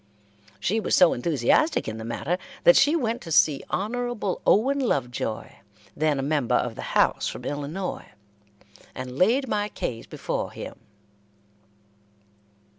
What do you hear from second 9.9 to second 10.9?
before him.